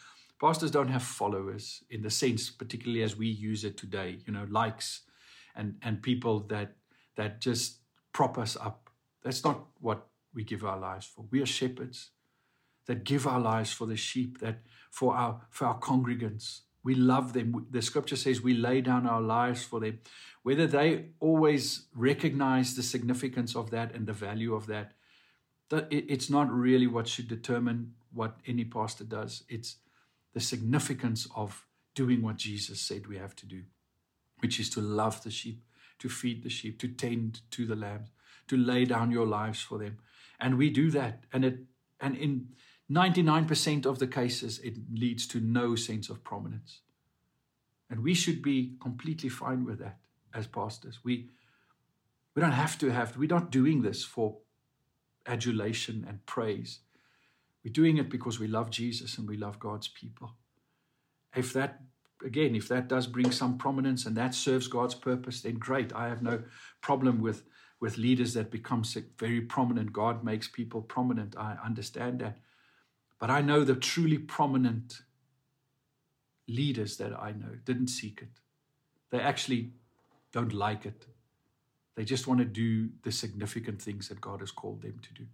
[0.41, 4.47] pastors don't have followers in the sense, particularly as we use it today, you know,
[4.49, 5.01] likes
[5.55, 6.75] and, and people that,
[7.17, 7.81] that just
[8.13, 8.89] prop us up.
[9.23, 11.25] That's not what we give our lives for.
[11.29, 12.09] We are shepherds
[12.87, 16.61] that give our lives for the sheep, that for our, for our congregants.
[16.83, 17.67] We love them.
[17.69, 19.99] The scripture says we lay down our lives for them.
[20.41, 24.94] Whether they always recognize the significance of that and the value of that,
[25.69, 29.43] that it's not really what should determine what any pastor does.
[29.49, 29.77] It's
[30.33, 33.63] the significance of doing what Jesus said we have to do,
[34.39, 35.63] which is to love the sheep,
[35.99, 38.09] to feed the sheep, to tend to the lambs,
[38.47, 39.97] to lay down your lives for them.
[40.39, 41.23] And we do that.
[41.33, 41.59] And it
[41.99, 42.49] and in
[42.91, 46.81] 99% of the cases, it leads to no sense of prominence.
[47.89, 49.97] And we should be completely fine with that
[50.33, 50.99] as pastors.
[51.03, 51.29] We,
[52.35, 54.37] we don't have to have, we're not doing this for
[55.27, 56.79] adulation and praise.
[57.63, 60.33] We're doing it because we love Jesus and we love God's people.
[61.35, 61.81] If that,
[62.23, 65.93] again, if that does bring some prominence and that serves God's purpose, then great.
[65.93, 66.43] I have no
[66.81, 67.43] problem with,
[67.79, 68.83] with leaders that become
[69.17, 69.91] very prominent.
[69.93, 71.35] God makes people prominent.
[71.37, 72.37] I understand that.
[73.19, 75.01] But I know the truly prominent
[76.47, 78.39] leaders that I know didn't seek it.
[79.09, 79.71] They actually
[80.31, 81.07] don't like it.
[81.95, 85.25] They just want to do the significant things that God has called them to do.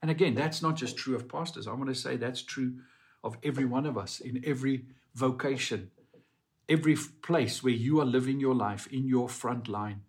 [0.00, 1.66] And again, that's not just true of pastors.
[1.66, 2.74] I want to say that's true
[3.22, 5.90] of every one of us in every vocation,
[6.68, 10.02] every place where you are living your life in your front line.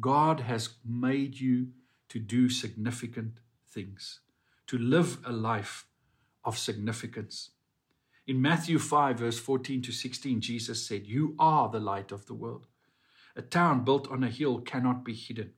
[0.00, 1.68] God has made you
[2.08, 4.20] to do significant things,
[4.66, 5.86] to live a life
[6.44, 7.50] of significance.
[8.26, 12.34] In Matthew 5, verse 14 to 16, Jesus said, You are the light of the
[12.34, 12.66] world.
[13.36, 15.52] A town built on a hill cannot be hidden.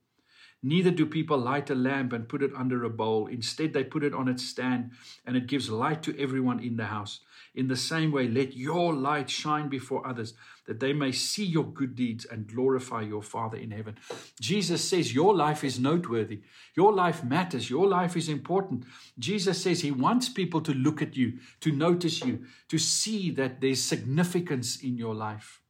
[0.62, 3.26] Neither do people light a lamp and put it under a bowl.
[3.26, 4.90] Instead, they put it on its stand,
[5.24, 7.20] and it gives light to everyone in the house.
[7.54, 10.34] In the same way, let your light shine before others,
[10.66, 13.98] that they may see your good deeds and glorify your Father in heaven.
[14.40, 16.40] Jesus says your life is noteworthy.
[16.74, 17.70] Your life matters.
[17.70, 18.84] Your life is important.
[19.18, 23.60] Jesus says he wants people to look at you, to notice you, to see that
[23.60, 25.60] there's significance in your life.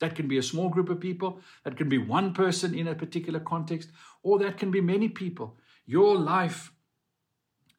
[0.00, 2.94] That can be a small group of people, that can be one person in a
[2.94, 3.90] particular context,
[4.22, 5.56] or that can be many people.
[5.86, 6.72] Your life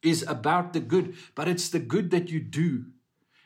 [0.02, 2.86] is about the good, but it's the good that you do.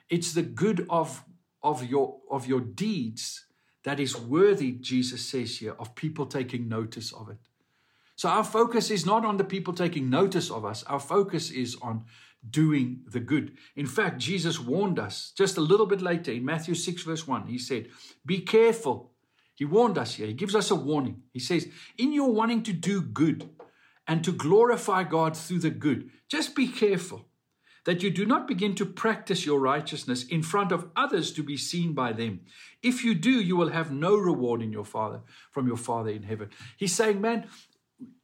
[0.09, 1.25] It's the good of,
[1.63, 3.47] of, your, of your deeds
[3.85, 7.39] that is worthy, Jesus says here, of people taking notice of it.
[8.17, 11.77] So our focus is not on the people taking notice of us, our focus is
[11.83, 12.05] on
[12.49, 13.57] doing the good.
[13.75, 17.47] In fact, Jesus warned us just a little bit later in Matthew 6, verse 1.
[17.47, 17.89] He said,
[18.25, 19.13] Be careful.
[19.55, 20.27] He warned us here.
[20.27, 21.23] He gives us a warning.
[21.33, 21.69] He says,
[21.99, 23.49] In your wanting to do good
[24.07, 27.27] and to glorify God through the good, just be careful
[27.87, 31.57] that you do not begin to practice your righteousness in front of others to be
[31.57, 32.41] seen by them.
[32.83, 35.21] If you do, you will have no reward in your Father
[35.53, 36.51] from your Father in heaven.
[36.77, 37.47] He's saying, man,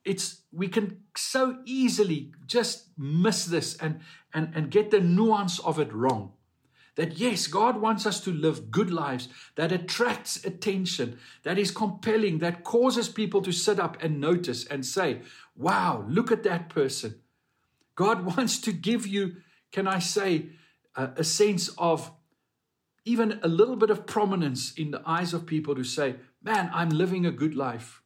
[0.04, 4.00] it's we can so easily just miss this and
[4.34, 6.32] and and get the nuance of it wrong.
[6.96, 12.38] That yes god wants us to live good lives that attracts attention that is compelling
[12.38, 15.22] that causes people to sit up and notice and say
[15.56, 17.20] wow look at that person.
[17.94, 19.36] God wants to give you
[19.70, 20.50] can i say
[20.96, 22.12] a, a sense of
[23.04, 26.90] even a little bit of prominence in the eyes of people to say man i'm
[26.90, 28.01] living a good life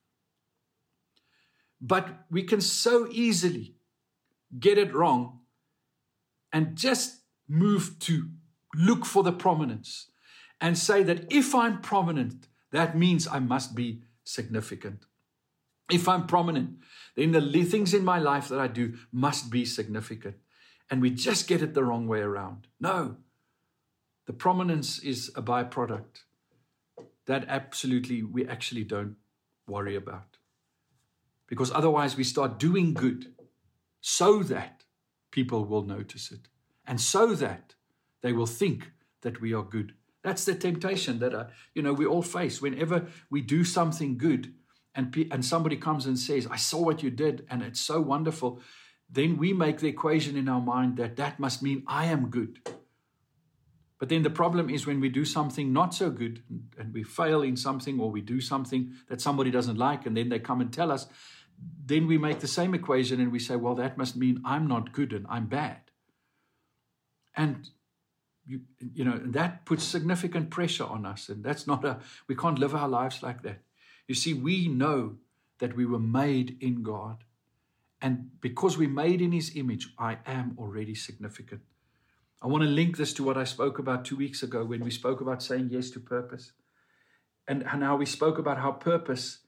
[1.86, 3.76] but we can so easily
[4.58, 5.40] get it wrong
[6.52, 8.28] and just move to
[8.74, 10.10] look for the prominence
[10.60, 15.04] and say that if I'm prominent, that means I must be significant.
[15.88, 16.78] If I'm prominent,
[17.14, 20.36] then the things in my life that I do must be significant.
[20.90, 22.66] And we just get it the wrong way around.
[22.80, 23.18] No,
[24.26, 26.24] the prominence is a byproduct
[27.26, 29.16] that absolutely we actually don't
[29.68, 30.35] worry about
[31.46, 33.32] because otherwise we start doing good
[34.00, 34.84] so that
[35.30, 36.48] people will notice it
[36.86, 37.74] and so that
[38.22, 38.90] they will think
[39.22, 39.94] that we are good.
[40.22, 44.54] That's the temptation that uh, you know we all face whenever we do something good
[44.94, 48.60] and and somebody comes and says, "I saw what you did and it's so wonderful."
[49.08, 52.58] Then we make the equation in our mind that that must mean I am good.
[53.98, 56.42] But then the problem is when we do something not so good
[56.78, 60.28] and we fail in something or we do something that somebody doesn't like and then
[60.28, 61.06] they come and tell us,
[61.84, 64.92] then we make the same equation and we say, well, that must mean I'm not
[64.92, 65.80] good and I'm bad.
[67.36, 67.68] And
[68.46, 68.60] you,
[68.94, 71.28] you know, that puts significant pressure on us.
[71.28, 71.98] And that's not a,
[72.28, 73.58] we can't live our lives like that.
[74.08, 75.16] You see, we know
[75.58, 77.24] that we were made in God.
[78.00, 81.62] And because we're made in His image, I am already significant.
[82.42, 84.90] I want to link this to what I spoke about two weeks ago when we
[84.90, 86.52] spoke about saying yes to purpose.
[87.48, 89.38] And, and how we spoke about how purpose,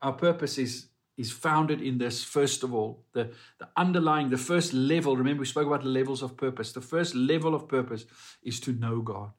[0.00, 0.87] our purpose is
[1.18, 5.16] is founded in this, first of all, the, the underlying, the first level.
[5.16, 6.72] Remember, we spoke about the levels of purpose.
[6.72, 8.06] The first level of purpose
[8.42, 9.32] is to know God,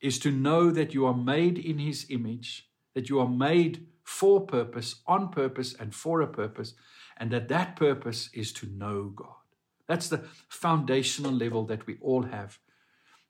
[0.00, 4.42] is to know that you are made in His image, that you are made for
[4.42, 6.74] purpose, on purpose, and for a purpose,
[7.16, 9.34] and that that purpose is to know God.
[9.88, 12.58] That's the foundational level that we all have.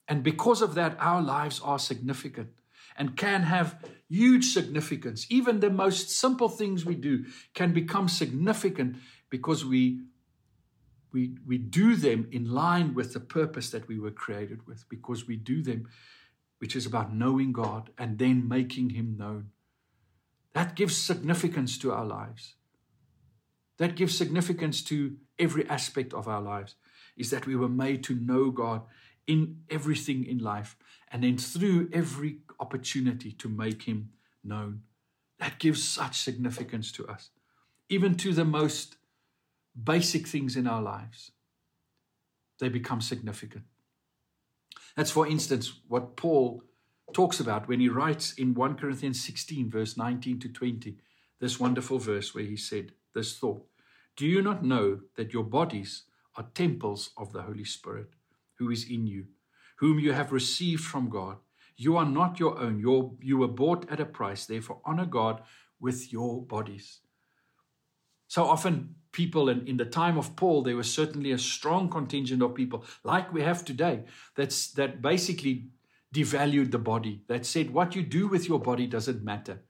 [0.08, 2.48] And because of that, our lives are significant
[2.96, 3.78] and can have
[4.08, 5.26] huge significance.
[5.30, 7.24] Even the most simple things we do
[7.54, 8.96] can become significant
[9.30, 10.00] because we,
[11.12, 15.26] we, we do them in line with the purpose that we were created with, because
[15.26, 15.88] we do them,
[16.58, 19.50] which is about knowing God and then making Him known.
[20.52, 22.54] That gives significance to our lives.
[23.78, 26.76] That gives significance to every aspect of our lives,
[27.16, 28.82] is that we were made to know God
[29.26, 30.76] in everything in life
[31.10, 34.10] and then through every opportunity to make him
[34.42, 34.82] known.
[35.38, 37.30] That gives such significance to us,
[37.88, 38.96] even to the most
[39.82, 41.32] basic things in our lives.
[42.58, 43.64] They become significant.
[44.96, 46.62] That's, for instance, what Paul
[47.12, 50.96] talks about when he writes in 1 Corinthians 16, verse 19 to 20,
[51.38, 53.64] this wonderful verse where he said this thought
[54.16, 56.04] Do you not know that your bodies
[56.36, 58.10] are temples of the Holy Spirit
[58.54, 59.26] who is in you,
[59.76, 61.36] whom you have received from God?
[61.76, 62.80] You are not your own.
[62.80, 64.46] You're, you were bought at a price.
[64.46, 65.42] Therefore, honor God
[65.80, 67.00] with your bodies.
[68.28, 72.42] So often, people, in, in the time of Paul, there was certainly a strong contingent
[72.42, 74.04] of people, like we have today,
[74.34, 75.68] that's, that basically
[76.14, 79.62] devalued the body, that said, what you do with your body doesn't matter.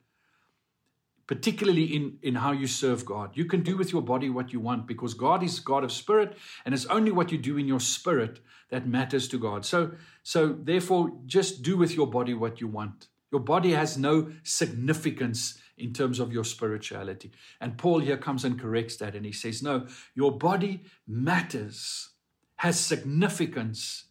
[1.27, 3.31] Particularly in, in how you serve God.
[3.35, 6.37] You can do with your body what you want because God is God of spirit,
[6.64, 9.64] and it's only what you do in your spirit that matters to God.
[9.64, 13.09] So, so therefore, just do with your body what you want.
[13.33, 17.33] Your body has no significance in terms of your spirituality.
[17.61, 22.11] And Paul here comes and corrects that, and he says, No, your body matters,
[22.57, 24.05] has significance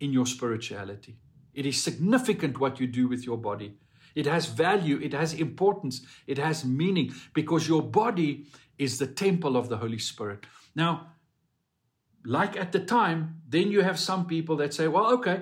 [0.00, 1.16] in your spirituality.
[1.52, 3.76] It is significant what you do with your body.
[4.20, 8.44] It has value, it has importance, it has meaning because your body
[8.76, 10.44] is the temple of the Holy Spirit.
[10.74, 10.92] Now,
[12.22, 15.40] like at the time, then you have some people that say, well, okay,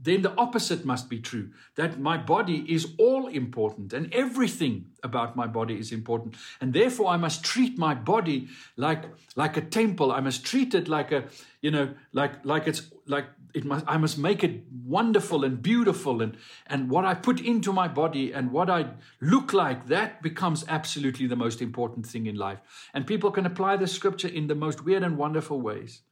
[0.00, 5.34] then the opposite must be true that my body is all important and everything about
[5.34, 9.02] my body is important and therefore i must treat my body like
[9.34, 11.24] like a temple i must treat it like a
[11.62, 13.26] you know like like it's like
[13.58, 16.36] it must i must make it wonderful and beautiful and
[16.66, 18.86] and what i put into my body and what i
[19.20, 22.60] look like that becomes absolutely the most important thing in life
[22.94, 26.02] and people can apply the scripture in the most weird and wonderful ways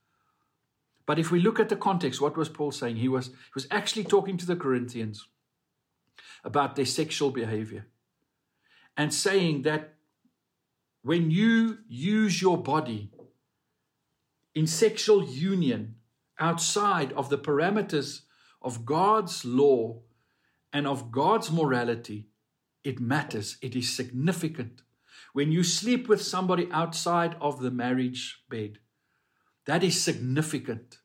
[1.06, 2.96] but if we look at the context, what was Paul saying?
[2.96, 5.28] He was, he was actually talking to the Corinthians
[6.44, 7.86] about their sexual behavior
[8.96, 9.94] and saying that
[11.02, 13.10] when you use your body
[14.54, 15.94] in sexual union
[16.38, 18.22] outside of the parameters
[18.62, 20.00] of God's law
[20.72, 22.28] and of God's morality,
[22.84, 24.82] it matters, it is significant.
[25.32, 28.78] When you sleep with somebody outside of the marriage bed,
[29.66, 30.98] that is significant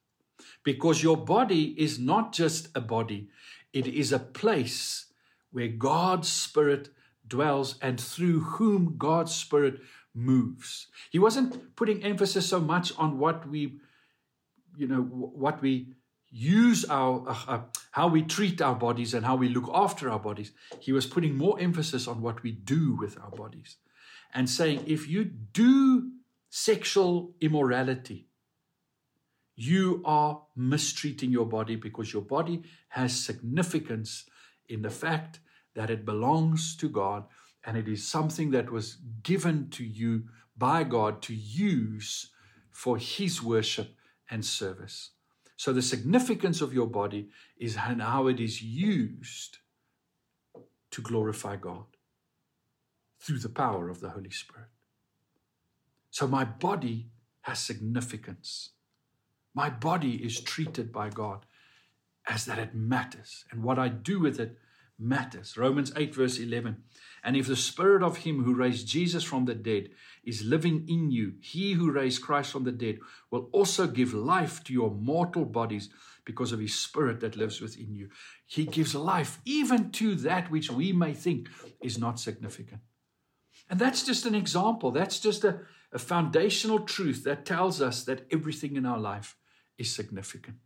[0.64, 3.30] because your body is not just a body,
[3.74, 5.08] it is a place
[5.52, 6.90] where God's Spirit
[7.28, 9.80] dwells and through whom God's Spirit
[10.14, 10.88] moves.
[11.10, 13.80] He wasn't putting emphasis so much on what we,
[14.78, 15.94] you know, what we
[16.30, 17.62] use our, uh, uh,
[17.92, 20.52] how we treat our bodies and how we look after our bodies.
[20.80, 23.78] He was putting more emphasis on what we do with our bodies
[24.34, 26.12] and saying, if you do
[26.50, 28.28] sexual immorality,
[29.56, 34.26] you are mistreating your body because your body has significance
[34.70, 35.40] in the fact
[35.76, 37.26] that it belongs to God
[37.66, 40.24] and it is something that was given to you
[40.58, 42.32] by God to use
[42.72, 43.96] for His worship
[44.32, 45.12] and service.
[45.58, 49.60] So, the significance of your body is how it is used
[50.90, 51.86] to glorify God
[53.20, 54.70] through the power of the Holy Spirit.
[56.10, 57.12] So, my body
[57.42, 58.72] has significance.
[59.54, 61.46] My body is treated by God
[62.28, 64.58] as that it matters, and what I do with it
[65.02, 65.58] matters.
[65.58, 66.84] Romans 8, verse 11.
[67.24, 69.90] And if the spirit of him who raised Jesus from the dead
[70.24, 73.00] is living in you, he who raised Christ from the dead
[73.30, 75.90] will also give life to your mortal bodies
[76.26, 78.10] because of his spirit that lives within you.
[78.46, 81.50] He gives life even to that which we may think
[81.82, 82.82] is not significant.
[83.70, 84.92] And that's just an example.
[84.92, 89.36] That's just a, a foundational truth that tells us that everything in our life
[89.78, 90.58] is significant.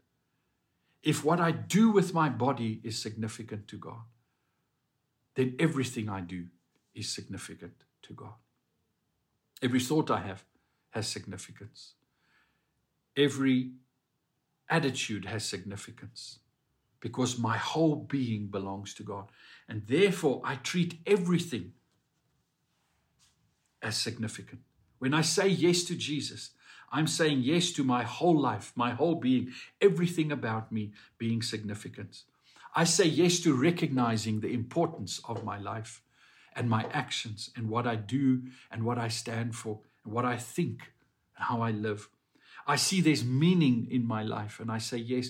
[1.03, 4.01] If what I do with my body is significant to God,
[5.36, 6.45] then everything I do
[6.93, 8.33] is significant to God.
[9.61, 10.43] Every thought I have
[10.91, 11.93] has significance.
[13.17, 13.71] Every
[14.69, 16.39] attitude has significance
[16.99, 19.25] because my whole being belongs to God.
[19.69, 21.73] And therefore, I treat everything
[23.81, 24.61] as significant.
[24.99, 26.51] When I say yes to Jesus,
[26.91, 32.23] I'm saying yes to my whole life, my whole being, everything about me being significant.
[32.76, 36.01] I say yes to recognizing the importance of my life
[36.55, 40.36] and my actions and what I do and what I stand for and what I
[40.36, 40.91] think
[41.38, 42.09] and how I live.
[42.67, 45.30] I see there's meaning in my life and I say, yes,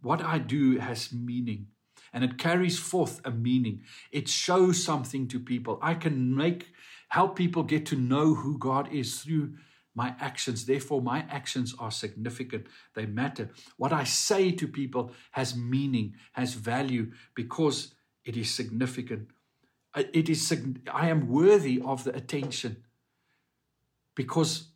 [0.00, 1.66] what I do has meaning
[2.14, 3.82] and it carries forth a meaning.
[4.10, 5.78] It shows something to people.
[5.82, 6.72] I can make
[7.08, 9.54] help people get to know who God is through
[9.96, 10.66] my actions.
[10.66, 12.66] Therefore, my actions are significant.
[12.94, 13.50] They matter.
[13.78, 17.94] What I say to people has meaning, has value because
[18.24, 19.28] it is significant.
[19.94, 20.54] Uh, it is,
[20.92, 22.84] I am worthy of the attention
[24.14, 24.68] because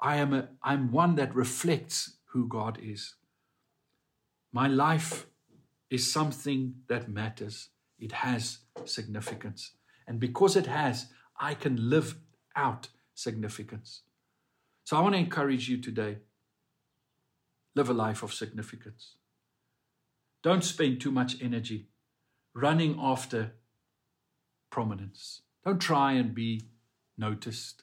[0.00, 3.14] I am a, I'm one that reflects who God is.
[4.52, 5.26] My life
[5.88, 7.68] is something that matters.
[7.98, 9.72] It has significance.
[10.08, 11.06] And because it has,
[11.38, 12.16] I can live
[12.56, 14.02] out significance.
[14.86, 16.18] So I want to encourage you today
[17.74, 19.16] live a life of significance.
[20.44, 21.88] Don't spend too much energy
[22.54, 23.54] running after
[24.70, 25.42] prominence.
[25.64, 26.68] Don't try and be
[27.18, 27.82] noticed.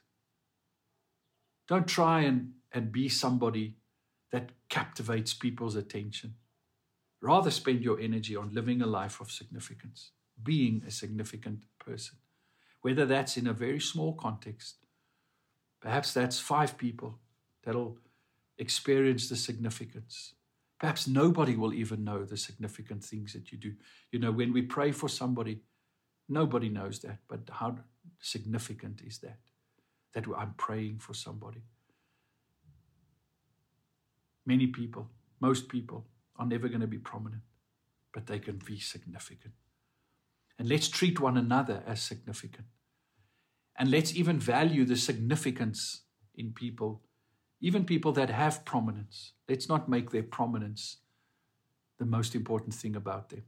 [1.67, 3.75] Don't try and, and be somebody
[4.31, 6.35] that captivates people's attention.
[7.19, 12.15] Rather, spend your energy on living a life of significance, being a significant person.
[12.83, 14.75] whether that's in a very small context.
[15.83, 17.19] Perhaps that's five people
[17.65, 17.97] that'll
[18.57, 20.33] experience the significance.
[20.79, 23.73] Perhaps nobody will even know the significant things that you do.
[24.09, 25.59] You know, when we pray for somebody,
[26.29, 27.79] nobody knows that, but how
[28.21, 29.39] significant is that?
[30.13, 31.63] That I'm praying for somebody.
[34.45, 35.09] Many people,
[35.41, 36.05] most people,
[36.37, 37.43] are never going to be prominent,
[38.13, 39.53] but they can be significant.
[40.57, 42.67] And let's treat one another as significant.
[43.77, 46.01] And let's even value the significance
[46.35, 47.01] in people,
[47.59, 49.33] even people that have prominence.
[49.49, 50.97] Let's not make their prominence
[51.97, 53.43] the most important thing about them.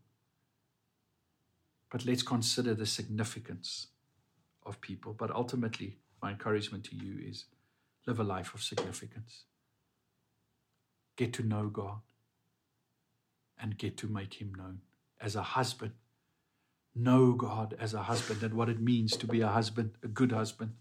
[1.91, 3.87] But let's consider the significance
[4.65, 5.13] of people.
[5.13, 7.45] But ultimately, my encouragement to you is
[8.07, 9.43] live a life of significance.
[11.15, 11.99] Get to know God
[13.59, 14.79] and get to make Him known.
[15.21, 15.93] As a husband,
[16.95, 20.31] know God as a husband and what it means to be a husband, a good
[20.31, 20.73] husband.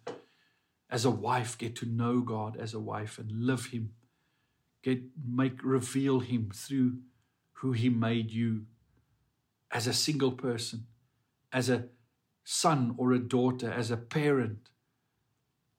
[0.88, 3.92] As a wife, get to know God as a wife and love Him.
[4.82, 6.98] Get make reveal Him through
[7.54, 8.66] who He made you
[9.70, 10.86] as a single person,
[11.52, 11.86] as a
[12.44, 14.68] son or a daughter, as a parent,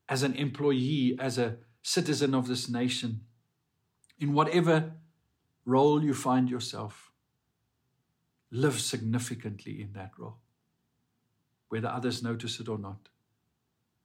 [0.09, 3.21] as an employee, as a citizen of this nation,
[4.19, 4.93] in whatever
[5.65, 7.04] role you find yourself,
[8.51, 10.37] live significantly in that role,
[11.69, 13.09] whether others notice it or not,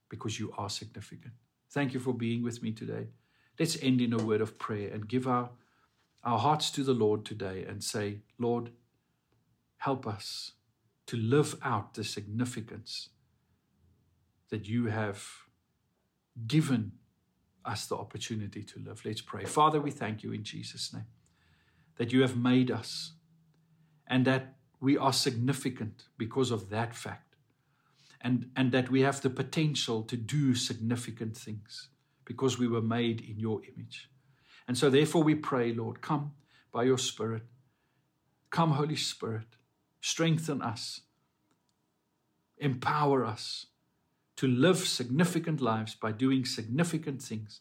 [0.09, 1.35] because you are significant.
[1.71, 3.09] Thank you for being with me today.
[3.59, 5.51] Let's end in a word of prayer and give our,
[6.25, 8.71] our hearts to the Lord today and say, Lord,
[9.79, 10.53] help us
[11.07, 13.11] to live out the significance
[14.49, 15.25] that you have
[16.47, 16.93] given
[17.65, 19.03] us the opportunity to live.
[19.05, 19.45] Let's pray.
[19.45, 21.07] Father, we thank you in Jesus' name
[21.97, 23.13] that you have made us
[24.11, 27.37] and that we are significant because of that fact.
[28.21, 31.89] And, and that we have the potential to do significant things
[32.27, 34.11] because we were made in your image.
[34.69, 36.33] And so, therefore, we pray, Lord, come
[36.71, 37.45] by your Spirit.
[38.51, 39.47] Come, Holy Spirit,
[40.01, 41.01] strengthen us,
[42.59, 43.67] empower us
[44.37, 47.61] to live significant lives by doing significant things,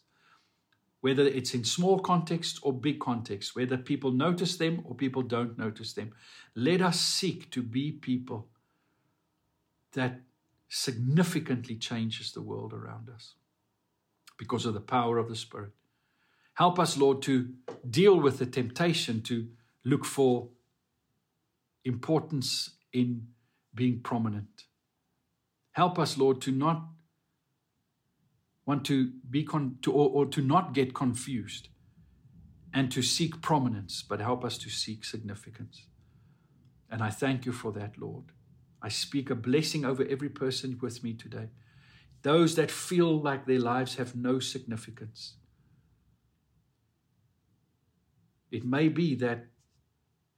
[1.00, 5.58] whether it's in small context or big context, whether people notice them or people don't
[5.58, 6.12] notice them.
[6.54, 8.48] Let us seek to be people
[9.92, 10.20] that
[10.68, 13.34] significantly changes the world around us
[14.38, 15.72] because of the power of the Spirit.
[16.54, 17.48] Help us, Lord, to
[17.88, 19.48] deal with the temptation to
[19.84, 20.48] look for
[21.84, 23.28] importance in
[23.74, 24.64] being prominent.
[25.72, 26.84] Help us, Lord, to not
[28.70, 31.68] want to be con- to, or, or to not get confused
[32.72, 35.86] and to seek prominence, but help us to seek significance.
[36.88, 38.26] And I thank you for that, Lord.
[38.80, 41.48] I speak a blessing over every person with me today.
[42.22, 45.34] Those that feel like their lives have no significance.
[48.52, 49.46] It may be that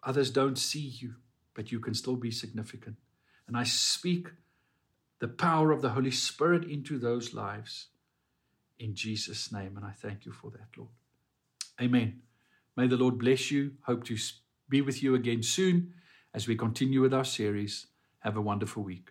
[0.03, 1.17] others don't see you,
[1.53, 2.97] but you can still be significant.
[3.47, 4.29] And I speak
[5.19, 7.89] the power of the Holy Spirit into those lives
[8.83, 9.77] in Jesus' name.
[9.77, 10.91] And I thank you for that, Lord.
[11.81, 12.23] Amen.
[12.77, 13.73] May the Lord bless you.
[13.83, 14.17] Hope to
[14.69, 15.95] be with you again soon
[16.35, 17.87] as we continue with our series.
[18.21, 19.11] Have a wonderful week.